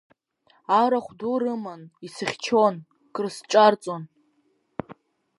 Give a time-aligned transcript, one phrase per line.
[0.79, 2.75] Арахә ду рыман, исыхьчон,
[3.15, 4.03] крысҿарҵон.